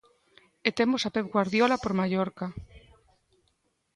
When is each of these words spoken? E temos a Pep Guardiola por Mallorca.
E 0.67 0.69
temos 0.77 1.01
a 1.03 1.13
Pep 1.15 1.27
Guardiola 1.33 1.77
por 1.83 1.93
Mallorca. 1.99 2.47